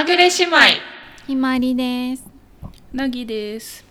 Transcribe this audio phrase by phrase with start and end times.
[0.00, 0.56] まぐれ姉妹。
[1.26, 2.24] ひまりです。
[2.90, 3.84] なぎです。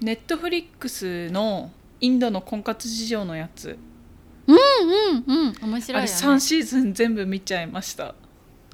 [0.00, 3.76] ネットフリックスのインドの婚活事情のやつ。
[4.46, 4.56] うん
[5.26, 5.68] うんうん。
[5.68, 6.26] 面白あれいよね。
[6.28, 8.14] 3シーズン全部見ちゃいました。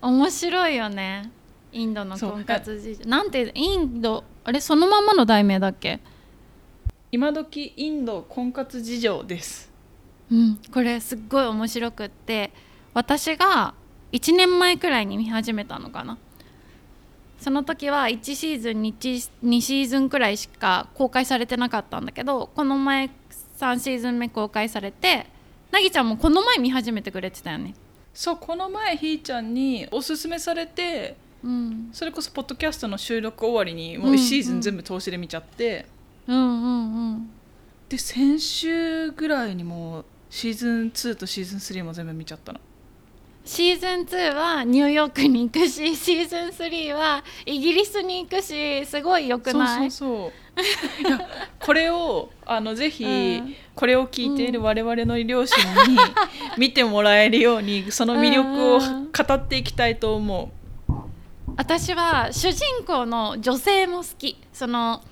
[0.02, 1.30] 面白いよね。
[1.72, 3.05] インドの婚活事情。
[3.07, 6.00] なんてインドあれそのままの題名だっけ？
[7.12, 9.73] 今時インド婚活事情です。
[10.30, 10.61] うん。
[10.71, 12.52] これすっごい面白くって。
[12.92, 13.73] 私が
[14.14, 16.18] 1年前くらいに見始めたのかな。
[17.41, 23.10] その時は1シーズン 2, 2シーズンくらいしか公開されてなかったんだけどこの前
[23.58, 25.27] 3シーズン目公開されて
[25.70, 27.74] なぎちゃんもこの前見始めてくれてたよね。
[28.14, 31.91] そうこの前ひーちゃんにおすすめされてうん。
[31.92, 35.86] それこそポッドキャストの収録終わりにもううん1シーズン全部通しで見ちゃって、
[36.28, 36.36] うん。
[36.36, 37.30] うんうん
[37.88, 42.60] で先週ぐらいにもうシーズン2とシーズン3も全部見ちゃったの
[43.45, 49.91] シーズン2はニューヨークに行くし シーズン3はイギリスに行くしすごい良くない？
[49.91, 51.19] そうそうそう。
[51.61, 53.55] これをあのぜひ、うん。
[53.75, 55.56] これを聞いている我々の両親
[55.89, 55.98] に
[56.56, 59.11] 見てもらえるように その魅力をうん。
[59.12, 60.51] 語っていきたいと思
[60.89, 60.92] う。
[61.56, 64.36] 私は主人公の女性も好き。
[64.53, 65.03] その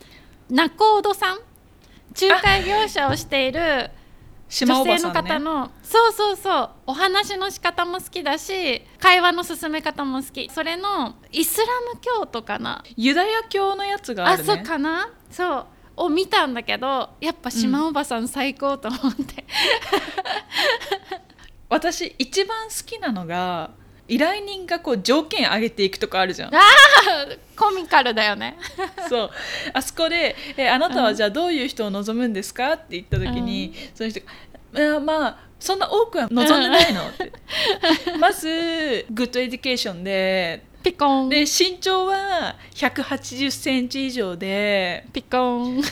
[0.48, 1.38] ナコードさん。
[2.20, 3.90] 仲介業者をしている島
[4.60, 10.50] 女性の方の、そうそうそうお話の仕方も好きだし会話の進め方も好き。
[10.50, 12.84] それのイスラム教徒かな？
[12.96, 14.54] ユダヤ教のやつがああるね。
[14.54, 15.08] そうかな？
[15.30, 15.66] そう。
[15.94, 19.44] を見たんだけどやっぱ島おばさん最高と思って、
[21.68, 23.70] 私一番好きなのが
[24.12, 26.54] 依頼人がこう条件上げていくとかあるじゃん。
[26.54, 26.60] あ
[27.56, 28.58] コミカルだよね。
[29.08, 29.30] そう。
[29.72, 34.26] あそこで「えあなたはじゃあどういう人を望むんですか?」って言った時に、その人が
[34.76, 37.32] 「いやまあそんな多くは望んでないの」って。
[38.20, 40.62] まず good education で。
[40.82, 41.30] ピコン。
[41.30, 45.06] で身長は1 8 0センチ以上で。
[45.14, 45.82] ピコン。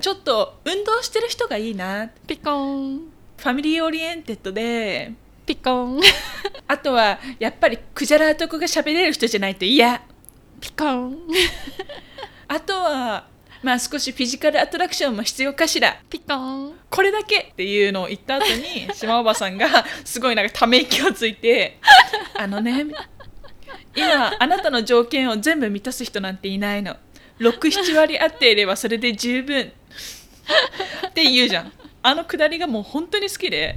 [0.00, 2.08] ちょっと運動してる人がいいな。
[2.26, 3.12] ピコン。
[3.36, 5.12] family oriented で
[5.52, 6.00] ピコン。
[6.66, 10.00] あとはやっぱりクジャラ男が喋れる人じゃないと嫌。
[10.58, 11.18] ピコン。
[12.48, 13.26] あとは
[13.62, 16.00] まあ少しフィジカルアトラクションも必要かしら。
[16.08, 16.72] ピコン。
[16.88, 21.78] これだけっていうのを言った後に 島おばさんがすごいなんかため息をついて
[22.34, 22.86] 「あのね
[23.94, 26.96] 今あなたの条件を全部満たす人なんていないの。
[27.40, 29.60] 67割合っていればそれで十分」
[31.08, 31.72] って言うじゃん。
[32.04, 33.76] あのくだりがもう本当に好きで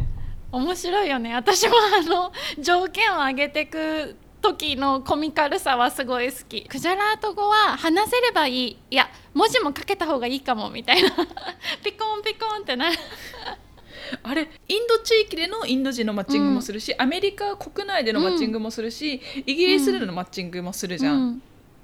[0.56, 1.36] 面白いよね。
[1.36, 6.64] 私もあの条件を上げてく時のコミカルさはすごい好き。
[6.64, 8.78] クジャラート語は話せればいい。
[8.90, 11.10] いや文字も書けた方がいいかもみたいな。
[11.84, 12.96] ピコンピコンってなる。
[14.24, 21.42] あれインド地域でのインド人のマッチングもするし、アメリカ国内でのマッチングもするし、イギリスでのマッチングもするじゃん、うん。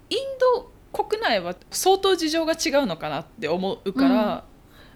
[0.10, 4.44] インド国内は相当事情が違うのかなって思うから、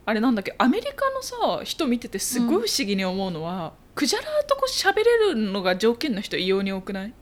[0.06, 7.14] あれなんだっけアメリカのさ人見ててすごい不思議に思うのは、クジャラとこ喋れるのが条件の人異様に多くない？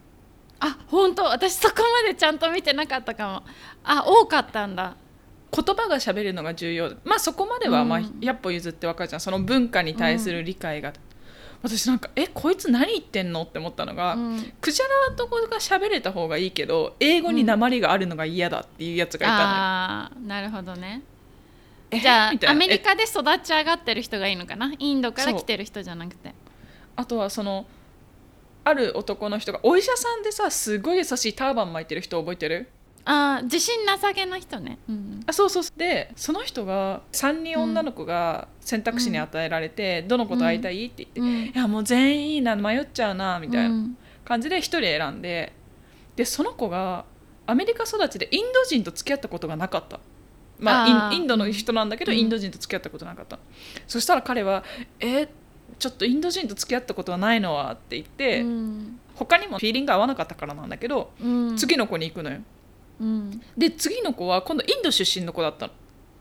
[0.59, 1.23] あ本当。
[1.23, 3.43] 私そこまでちゃんと見てなかったかも。
[3.83, 4.95] あ多かったんだ。
[5.55, 6.91] 言葉が喋れるのが重要。
[7.05, 9.19] まあそこまではまあうん100歩譲って分かるじゃん。
[9.22, 10.93] その文化に対する理解が、
[11.61, 14.53] 私なんかえこいつ何言ってんのって思ったのが、うん。
[14.59, 21.03] クジャラとこが喋れた方がいいけど英語に鉛があるのが嫌だっていうやつがいたのよ、あーなるほどね。
[21.03, 21.12] え
[21.99, 24.73] じゃあアメリカで育ち上がってる人がいいのかな？
[24.77, 26.33] インドから来てる人じゃなくて。
[26.95, 27.65] あとはその
[28.63, 32.69] ある男の人がお医者さんでさすごい優しいターバン巻いてる人覚えてる？
[33.05, 41.27] あー自信なさげな人ね、うんあそうそうでその人が3人女の子が選択肢に与えられて、どの子と会いたいって言って、うん。
[41.47, 43.97] いやもう全員いいな迷っちゃうなみたいなうん。
[44.23, 45.51] 感じで1人選んで
[46.15, 47.03] でその子が
[47.45, 49.99] アメリカ育ちでインド人と付き合ったことがなかった。
[50.63, 51.16] まあ、あー。
[51.16, 52.18] インドの人なんだけど、うん。
[52.18, 53.40] インド人と付き合ったことなかった。
[53.88, 54.63] そしたら彼は
[55.00, 55.28] 「え
[55.79, 58.99] ちょっとインド人と付き合ったことはないのは」って言って、うん。
[59.16, 61.58] 他にもフィーリングが合わなかったからなんだけど、うん。
[61.58, 62.40] 次の子に行くのよ。
[63.02, 63.41] うん。
[63.58, 65.73] で次の子は今度インド出身の子だったの。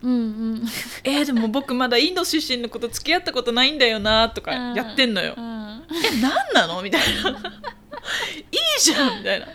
[0.03, 0.15] うんう
[0.55, 0.63] ん。
[1.03, 4.75] えー、でも僕まだインド出身の子と付き合ったことないんだよなとかうん。
[4.75, 5.43] やってんのよ、うん。
[5.43, 6.81] え何なの？
[6.81, 7.29] みたいな。
[7.31, 9.47] いいじゃんみたいな。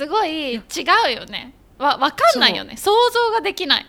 [0.00, 0.60] すごい違
[1.08, 2.76] うよねわ分かんないよね。
[2.76, 3.86] 想像ができない。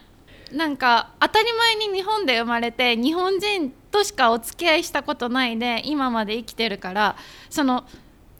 [0.51, 7.15] なんか当たり前に日本で生まれて日本人としかお付き合いしたことないで今まで生きてるから
[7.49, 7.85] その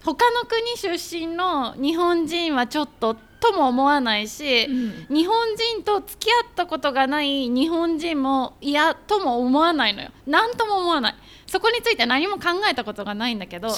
[0.04, 4.68] 他の国出身の日本人はちょっととも思わないし、
[5.10, 10.12] 日本人と付き合ったことがない日本人も嫌とも思わないのよ。
[10.28, 11.16] 何とも思わない。
[11.48, 13.74] そこについて何も考えたことがないんだけどや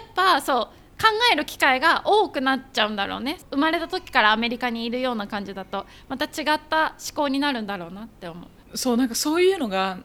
[0.00, 0.68] っぱそう
[1.02, 3.38] 考える機会が多くなっちゃうんだろうね。
[3.50, 8.78] 生まれた時からアメリカにいるような感じだとまた違った思考になるんだろうなって思う。
[8.78, 9.98] そうなんかそういうのが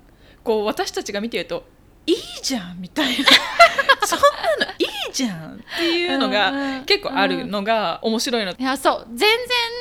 [0.44, 1.65] こう私たちが見てると
[2.07, 3.25] いいじゃんみたいな。
[4.07, 4.66] そんなの
[5.12, 6.86] じゃんっていうのうんうがん。
[6.86, 8.51] 結構あるのが面白いの。
[8.51, 9.07] いやそう。
[9.13, 9.30] 全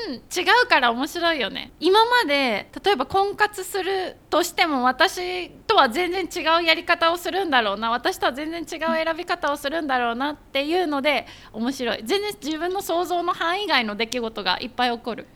[0.06, 1.72] 然違うから面白いよね。
[1.80, 7.90] 今まで例えば婚活するとしても私とは全然違うやり方をするんだろうな。
[7.90, 12.02] 私とは全然違う選び方をするんだろうなっていうので面白い。
[12.04, 15.26] 全然自分の想像の範囲外の出来事がいっぱい起こる。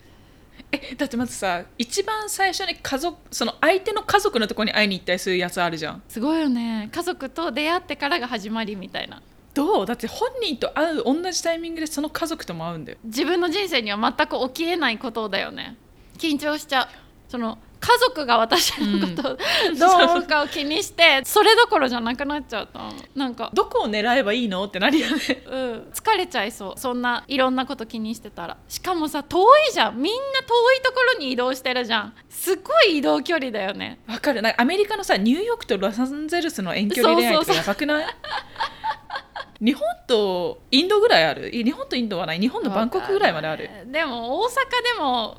[0.71, 6.03] えだってまずさ一番最初に家族その相手の家族のところに会いに行ったりするやつあるじゃん。
[6.07, 6.89] すごいよね。
[6.93, 9.21] 家族と出会ってからが始まりみたいな
[9.53, 9.85] どう？
[9.85, 12.97] だって本人と会う同じタイミングでその家族とも会うんだよ。
[13.03, 15.75] 自分の人生には全く起きえないことだよね。
[16.17, 16.87] 緊張しちゃう。
[17.29, 19.37] その家族が私のこと を
[19.75, 22.79] どう思うかを気にしてそれどころじゃなくなっちゃうと
[23.15, 24.63] なんか、どこを狙えばいいの？
[24.65, 25.43] ってなるよね。
[25.47, 26.79] うん、疲れちゃいそう。
[26.79, 28.57] そんないろんなこと気にしてたら。
[28.69, 29.39] しかもさ遠
[29.69, 29.95] いじゃん。
[29.97, 32.13] みんな遠いところに移動してるじゃん。
[32.29, 33.99] すっごい移動距離だよね。
[34.07, 34.41] わかる。
[34.43, 38.05] なんかアメリカのさニューヨークとロサンゼルスの遠距離恋愛とかやばくない？
[39.63, 41.55] 日本とインドぐらいある？
[41.55, 42.39] い日本とインドはない。
[42.39, 43.69] 日本のバンコクぐらいまである。
[43.91, 44.49] でも大阪
[44.95, 45.37] でも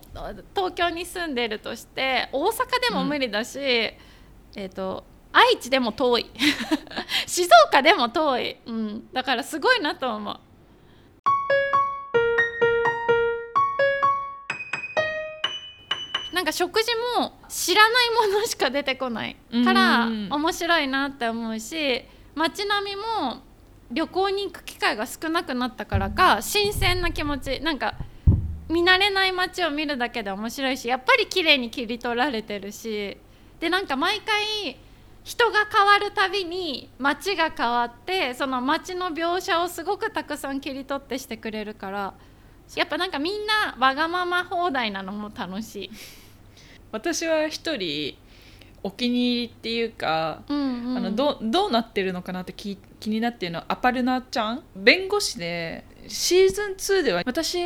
[0.55, 3.97] 東京に住んでるとして大阪でも無理だし、え
[4.67, 5.03] っ、と
[5.33, 6.31] 愛知でも遠い。
[7.27, 10.37] 静岡でも遠い、うん、だからすごいなと思う。
[16.33, 20.29] なんか食事も知らないものしか出てこないからうん。
[20.31, 22.05] 面白いなって思うし
[22.35, 23.43] 街並みも
[23.93, 27.94] 旅行に行く機会が少なくなったからか新鮮な気持ちなんか
[28.69, 33.19] 見慣れない街を見るだけで面白いしやっぱり綺麗に切り取られてるし
[33.61, 34.79] でなんか毎回
[35.25, 42.15] 人が変わるたびに街が変わってその街の描写をすごくたくさん切り取ってしてくれるから
[42.75, 45.91] やっぱなんかみんなわがまま放題なのも楽しい。
[46.93, 48.17] 私は一人
[48.82, 50.96] お気に入りっていうか、うんうん。
[50.96, 54.62] あのどうどうなってるのかなって気気になってるのはアパルナちゃん？
[54.75, 57.58] 弁護士でシーズン2では私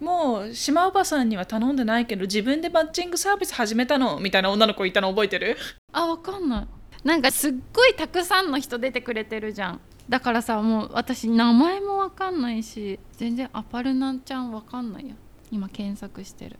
[0.00, 5.56] もう島おばさんには頼んでないけど自分でマッチングサービス始めたのみたいな女の子いたの覚えてる？
[5.92, 6.66] あわかんない。
[7.04, 9.80] なんかすっごいたくさんの人出てくれてるじゃん。
[10.08, 15.14] だからさもう私名前もわかんないし全然アパルナちゃんわかんないや
[15.50, 16.58] 今検索してる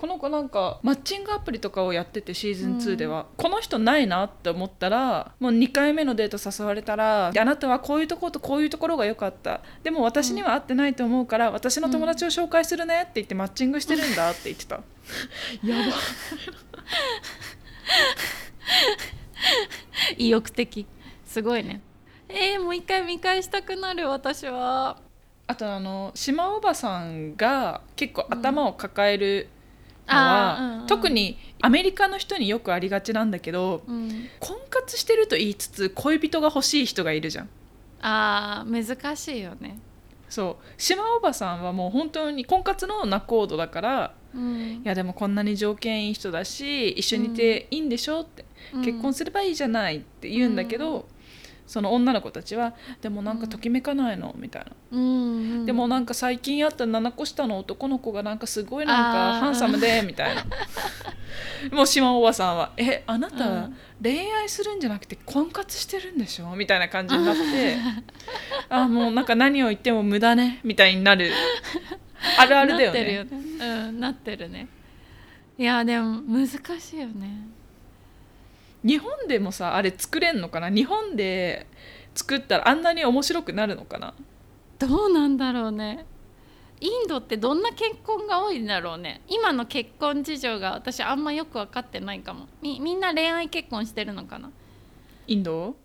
[0.00, 14.76] この子なんかマッチングアプリとかをやっててシーズン2では、この人ないなって思ったらもう2回目のデート誘われたらあなたはこういうところとこういうところが良かったでも私には合ってないと思うから、私の友達を紹介するねって言ってマッチングしてるんだって言ってた、
[15.62, 15.82] やば。
[20.16, 20.86] 意欲的。
[21.26, 21.82] すごいね。
[22.30, 24.96] えー、もう一回見返したくなる私は。
[25.46, 29.59] あとあの島おばさんが結構頭を抱えるのは、
[30.10, 30.86] あーうんうん。
[30.86, 34.28] 特にアメリカの人によくありがちなんだけどうん。
[34.38, 37.48] 婚活してると言いつつ恋人が欲しい人がいるじゃん。
[38.02, 39.78] あー難しいよね。
[40.28, 40.64] そう。
[40.78, 44.60] 島おばさんはもう本当に婚活の仲人だからうん。
[44.76, 48.44] いやでもこんなに条件いい人だし一緒にいていいんでしょって、
[48.84, 51.08] 結婚すればいいじゃないって言うんだけど、
[51.70, 55.02] その女の子たちはでもなんかときめかないのみたいな、うん。
[55.02, 60.44] うんでもなんか最近会った7個下の男の子がなんかすごいなんかハンサムでみたいな。
[61.70, 63.76] もう島おばさんは「えあなたうん。
[64.02, 67.76] 恋愛するんじゃなくて婚活してるんでしょ?」みたいな感じになって。
[68.68, 71.30] あもうなんか何を言っても無駄ねみたいになる。
[72.36, 73.30] あるあるだよなってるねよね。
[73.60, 74.66] うんなってるね。
[75.56, 77.59] いやでも難しいよね
[78.82, 80.70] 日本でもさあれ作れんのかな？
[80.70, 81.66] 日本で
[82.14, 84.14] 作ったらあんなに面白くなるのかな？
[84.78, 86.06] どうなんだろうね。
[86.80, 89.20] インドってどんな結婚が多いんだろうね。
[89.28, 92.48] 今の結婚事情が私あんまよく分かってないかも。
[92.62, 94.50] みみんな恋愛結婚してるのかな？
[95.26, 95.76] インド？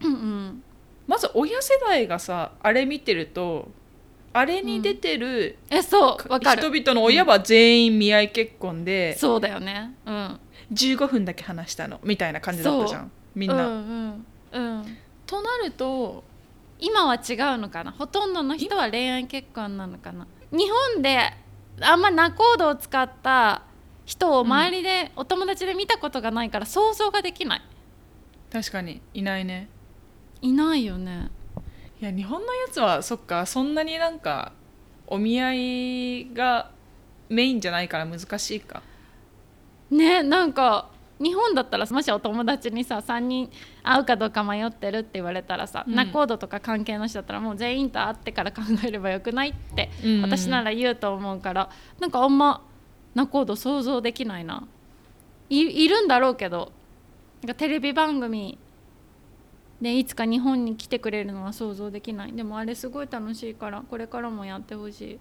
[0.00, 0.62] うんうん。
[1.08, 3.68] まず親世代がさあれ見てると
[4.32, 6.40] あれに出てるえそうる。
[6.40, 9.92] 人々の親は全員見合い結婚でそうだよね。
[10.06, 10.40] うん
[10.72, 13.10] 15分だけ話したのみたいな感じだったじゃん。
[13.34, 13.66] みんな。
[13.66, 14.78] うんうん。
[14.78, 14.96] うん。
[15.26, 16.24] となると
[16.78, 17.92] 今は違うのかな？
[17.92, 20.26] ほとんどの人は恋愛結婚なのかな？
[20.50, 21.32] 日本で
[21.80, 23.62] あんま仲人を使った
[24.04, 27.62] 人を周りで、お友達で見たことがないから想像ができない。
[28.52, 29.68] 確かにいないね。
[30.42, 31.30] いないよね。
[32.00, 33.46] いや日本のやつはそっか。
[33.46, 34.52] そんなになんか
[35.06, 36.70] お見合いが
[37.28, 38.82] メインじゃないから難しいか。
[39.96, 43.50] ねなんか日本だったらもしお友達にさ3人
[43.82, 45.94] 会うかどうか迷ってるって言われたらさ、うん。
[45.94, 50.22] 仲人とか関係の人だったらもう全員と会ってから考えればよくないってうん。
[50.22, 51.70] 私なら言うと思うから
[52.00, 52.62] なんかあんま
[53.14, 54.66] 仲人想像できないな。
[55.50, 56.72] いいるんだろうけど
[57.42, 58.58] なんかテレビ番組
[59.80, 62.32] でいつか日本に来てくれるのは想像できない。
[62.32, 65.18] でもあれすごい楽しいからこれからもやってほしい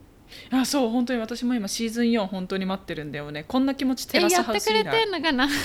[0.51, 3.43] あそう本当に私も今シーズン4本当に待ってるんだよね。
[3.47, 5.47] こんな気持ちテえラスやってくれてんのかな？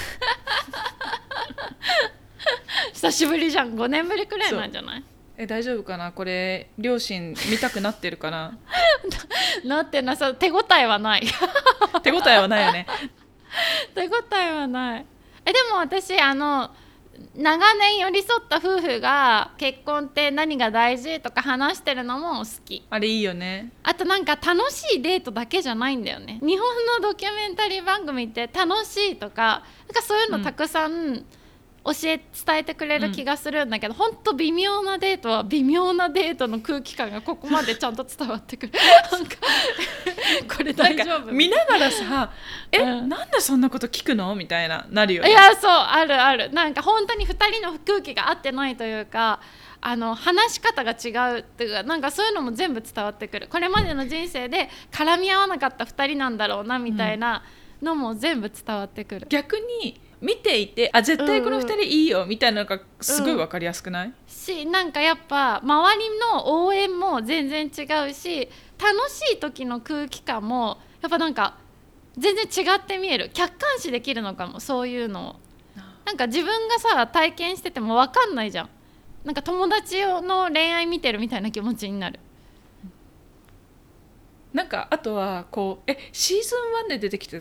[2.92, 3.75] 久しぶりじゃん。
[3.75, 5.04] 5年ぶりくらいなんじゃない？
[5.37, 6.12] え大丈夫かな？
[6.12, 8.58] これ両親見たくなってるかな？
[9.64, 11.22] なってなさ手応えはない。
[12.02, 12.87] 手応えはないよね。
[13.94, 14.10] 手応
[14.40, 15.06] えはない。
[15.44, 16.70] えでも私あの
[17.37, 22.84] 長年寄り添った夫婦が結婚って何が大事とか話してるのも好き。
[22.90, 23.72] あれいいよね。
[23.82, 26.40] あとなんか楽しいデートだけじゃないんだよね。
[26.42, 26.66] 日本
[27.00, 31.25] のドキュメンタリー番組って楽しいとかなんかそういうのたくさん
[31.85, 34.16] 教え伝えてくれる気がするんだけど、ほん。
[34.16, 38.73] と微妙なデートは微妙なデートの空気感がここまでちゃんと伝わってくる。
[39.11, 39.37] なんか
[40.56, 41.32] これ大丈夫？
[41.32, 42.30] 見ながらさ
[42.73, 45.30] 「え、うんなんでそんなこと聞くの?」みたいななるよね。
[45.30, 46.50] いやそうあるある。
[46.52, 49.40] なんか本当に2人の空気が合ってないというか
[49.80, 53.49] あの話し方が違うっていうかなんかそういうのも全部伝わってくる。
[53.49, 57.42] これまでの人生で絡み合わなかった2人なんだろうなみたいな
[57.80, 68.48] のも全部伝わってくる、逆に見ていてあ絶対この二人いいよみたいなのがすごいわかりやすくない、しなんかやっぱ周りの応援も全然違うし
[68.78, 71.58] 楽しい時の空気感もやっぱなんか
[72.18, 73.30] 全然違って見える。
[73.32, 75.30] 客観視できるのかもそういうの。
[75.30, 75.37] を
[76.04, 78.68] なんか自分がさ体験してても分かんないじゃん。
[79.25, 82.18] なんか友達の恋愛見てるみたいな気持ちになる。
[84.52, 87.40] なんかあとはこうえシーズン1で出てきて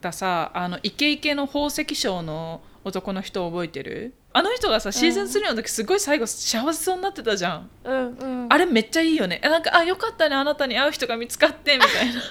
[0.00, 4.14] たさあのイケイケの宝石商の男の人覚えてる？
[4.32, 8.46] あの人がさシーズン3の時すごい最後幸せそうになってたじゃん、うんうん。
[8.50, 9.40] あれめっちゃいいよね。
[9.42, 12.22] えなんかあよかったねあなたに会う人が見つかってみたいな。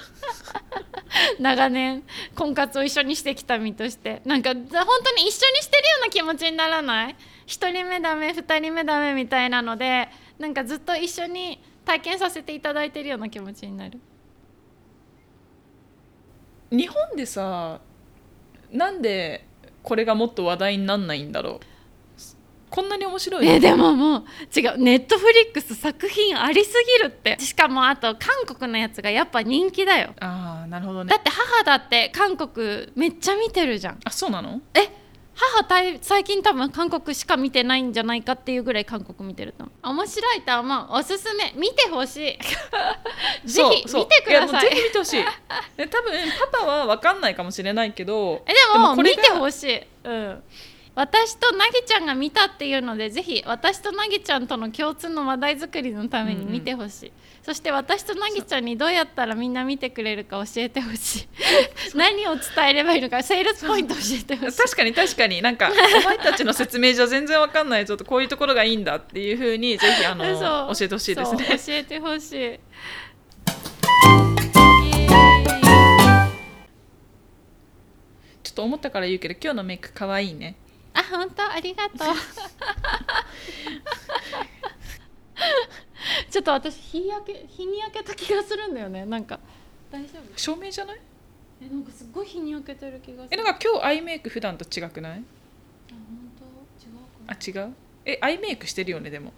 [1.40, 2.04] 長年
[2.36, 4.22] 婚活を一緒にしてきた身として。
[4.26, 7.16] なんかざ本当に一緒にしてるような気持ちにならない
[7.48, 10.10] ？1人目ダメ2人目ダメみたいなので
[10.40, 14.00] なんかずっと一緒に体験させていただいてるような気持ちになる
[16.72, 17.80] 日本でさ
[18.72, 19.46] なんで
[19.84, 21.60] これがもっと話題になんないんだろう？
[22.70, 24.24] こんなに面白いえでももう
[24.60, 27.38] 違うネットフリックス作品ありすぎるって。
[27.40, 30.14] しかもあと韓国のやつがやっぱ人気だよ。
[30.20, 31.10] ああなるほどね。
[31.10, 34.00] だって母だって韓国めっちゃ見てるじゃん。
[34.04, 34.60] あそうなの？
[34.74, 34.90] え
[35.40, 40.88] 母たい最近多分韓国しか見てないんじゃないかっていうぐらい韓国見てると面白いと思う。
[40.90, 41.54] おすすめ。
[41.56, 42.40] 見てほしい。
[43.48, 44.62] ぜひ見てください。
[44.62, 45.26] ぜひ見てほしい。
[45.78, 46.14] で 多分
[46.52, 48.44] パパは分かんないかもしれないけど。
[48.48, 50.44] えでも見これがてほしい、うん、
[50.98, 57.14] 私となぎちゃんが見たっていうのでぜひ私となぎちゃんとの共通の話題作りのために見てほしい、
[57.44, 61.28] そして私となぎちゃんにどうやったらみんな見てくれるか教えてほしい。
[61.96, 64.58] 何を伝えればいいのかセールスポイント教えてほしい。
[64.58, 65.40] 確かに確かに。
[65.44, 65.70] なんか
[66.02, 70.26] お前たちの説明じゃ全然わかんないぞとこういうところがいいんだっていうふうにぜひあの
[70.74, 71.46] 教えてほしいですね。
[71.46, 72.60] 教えてほしい。
[78.42, 80.56] ちょっと思ったから言うけど今日のメイク可愛いね。
[80.98, 81.44] あ本当？
[81.52, 81.98] ありがとう
[86.30, 89.40] ちょっと私日焼け日に焼けた気がするんだよねなんか
[89.92, 90.38] 大丈夫？
[90.38, 91.00] 照明じゃない？
[91.62, 95.20] えなんかすごい日に焼けてる気がするえなんか今日アイメイク普段と違くない？
[95.20, 96.46] あ本当？
[96.86, 96.96] 違う
[97.54, 97.74] かなあ違う？
[98.06, 99.32] えアイメイクしてるよねでも。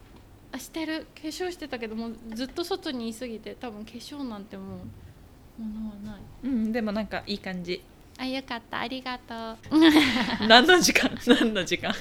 [0.51, 4.77] あしてる化粧してたけどもうずっと外にいすぎて多分化粧なんても
[5.59, 7.83] うものはないうんでもなんかいい感じ。
[8.21, 8.79] あよかった。
[8.81, 9.57] ありがとう。
[10.45, 11.09] 何の時間？
[11.25, 11.93] 何の時間？